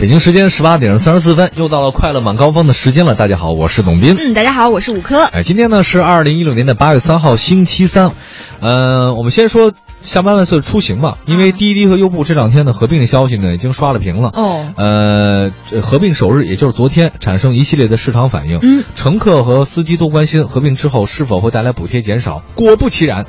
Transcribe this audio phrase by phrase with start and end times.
[0.00, 3.16] 北京时间十八点三十四分，又到了快乐晚高峰的时间了。
[3.16, 4.14] 大家好，我是董斌。
[4.16, 5.24] 嗯，大家好，我是五科。
[5.24, 8.12] 哎，今天呢是二零一六年的八月三号，星期三。
[8.60, 9.72] 呃，我们先说
[10.08, 14.30] 下班万岁出行嘛，因为滴滴和优步这两天的合并的消息呢，已经刷了屏了。
[14.32, 15.52] 哦，呃，
[15.82, 18.58] 合并首日，也就是昨天，产生一系列的市场反应。
[18.62, 22.42] 嗯，乘客和司机都关心合并之后是否会带来补贴减少。
[22.54, 23.26] 果不其然，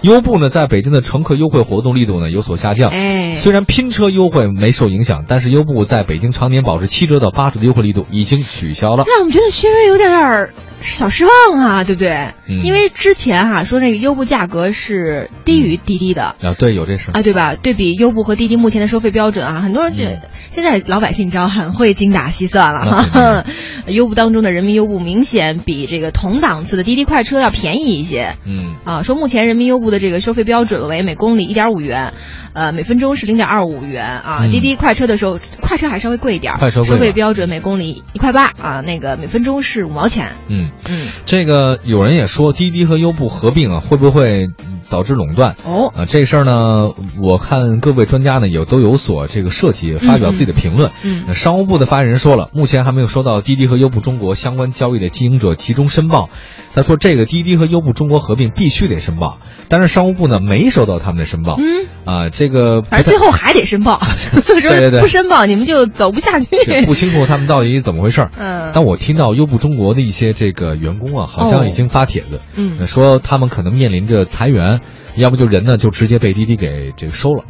[0.00, 2.90] 优步呢在北京的乘客优惠活动力度呢有所下降。
[2.90, 9.04] 哎，虽然拼车优惠没受影响，但是优步在北京常年保持七折到八折的优惠力度已经取消了。
[9.06, 10.48] 让我们觉得稍微有点点
[10.80, 12.30] 小失望啊，对不对？
[12.48, 16.21] 嗯因为之前哈、说那个优步价格是低于滴滴的。
[16.22, 17.10] 啊，对，有这事。
[17.12, 17.54] 啊，对吧？
[17.54, 23.44] 对比优步和滴滴目前的收费标准啊，很多人觉得、现在老百姓你知道很会精打细算了哈。
[23.86, 28.36] 优步当中的人民优步明显比这个同档次的滴滴快车要便宜一些。
[28.46, 32.12] 嗯啊，说目前人民优步的这个收费标准为每公里一点五元，
[32.52, 34.38] 呃，每分钟是零点二五元啊。
[34.44, 35.38] 嗯滴滴快车的时候，
[35.72, 40.32] 快车还稍微贵一点儿，快车收费标准每公里一块八啊，那个每分钟是五毛钱。
[40.48, 45.56] 嗯，嗯，这个有人也说滴滴和优步合并啊，会不会嗯导致垄断？
[45.64, 50.92] 哦，啊，这事儿呢，我看各位专家呢也都有所这个涉及，发表自己的评论。
[51.04, 56.28] 嗯那商务部的发言人说了，目前还没有收到滴滴和优步中国相关交易的经营者集中申报。
[56.74, 59.38] 他说，这个滴滴和优步中国合并必须得申报，
[59.72, 61.56] 但是商务部呢没收到他们的申报。
[61.58, 63.98] 嗯，啊，这个不太反正最后还得申报，
[64.46, 66.46] 对对对不申报你们就走不下去。
[66.62, 68.30] 是不清楚他们到底怎么回事儿。
[68.36, 74.82] 嗯但我听到优步中国的一些这个员工啊，好像已经发帖子，嗯呃说他们可能面临着裁员，
[75.16, 77.44] 要不就人呢就直接被滴滴给这个收了。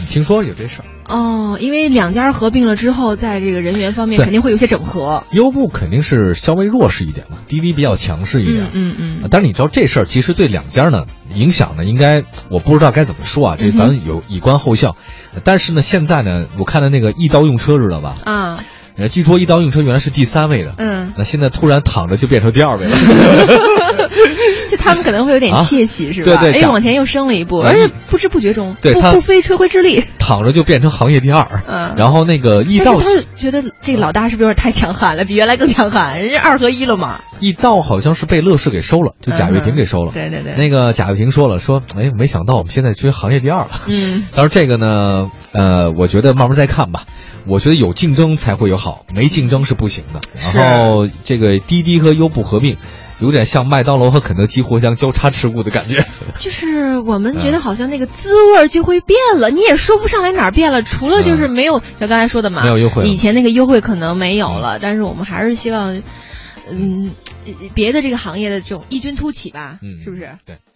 [0.00, 0.86] 你听说有这事儿？
[1.08, 5.24] 哦，因为两家合并了之后，在这个人员方面肯定会有些整合。
[5.30, 8.70] 优步肯定是稍微弱势一点嘛，滴滴比较强势一点。
[8.72, 14.96] 嗯嗯嗯，但是你知道这事儿其实对两家呢影响呢，应该我不知道该怎么说啊，这咱有以观后效。
[15.44, 18.16] 但是呢，现在呢，我看的那个一刀用车知道吧？
[18.24, 18.58] 啊，
[18.96, 22.96] 呃，据说一刀用车原来是第三位的，嗯，那现在突然躺着就变成第二位了。
[24.82, 26.32] 就他们可能会有点啊窃喜，是吧？
[26.32, 30.04] 哎，对对讲往前又升了一步，哎而且不知不觉中，不不费吹灰之力。
[30.18, 31.62] 躺着就变成行业第二。
[31.66, 36.20] 嗯然后那个易到但是他是觉得这个老大是不是有点太强悍了，比原来更强悍？
[36.22, 37.20] 人家二合一了嘛。
[37.40, 40.12] 易到好像是被乐视给收了，就贾跃亭给收了。
[40.12, 43.70] 对对对，那个贾跃亭说了，说哎，没想到我们现在居然行业第二了。
[43.88, 47.04] 嗯， 但是这个呢，呃，我觉得慢慢再看吧。
[47.44, 50.20] 我觉得有竞争才会有好，没竞争是不行的。
[50.38, 52.76] 是然后这个滴滴和优步合并，
[53.20, 56.04] 有点像麦当劳和肯德基互相交叉持股的感觉。
[56.40, 66.02] 就是我们觉嗯得好像那个滋味就会变了，你也说不上来哪儿变了，除了就是没有像刚才说的嘛，嗯没有优惠以前那个优惠可能没有了，但是我们还是希望，
[66.70, 67.10] 嗯，
[67.74, 70.28] 别的这个行业的这种异军突起吧，嗯是不是？
[70.46, 70.71] 对啊。